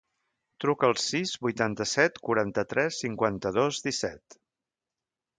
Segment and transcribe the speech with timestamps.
[0.63, 4.39] Truca al sis, vuitanta-set, quaranta-tres, cinquanta-dos, disset.